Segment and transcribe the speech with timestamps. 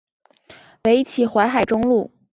[0.81, 2.09] 北起淮海中路。